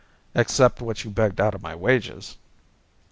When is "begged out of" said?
1.11-1.61